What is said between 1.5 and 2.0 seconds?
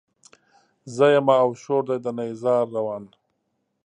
شور دی